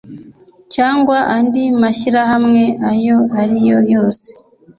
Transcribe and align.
cyangwa 0.73 1.17
andi 1.35 1.63
mashyirahamwe 1.81 2.63
ayo 2.91 3.17
ariyo 3.41 3.77
yose 3.93 4.27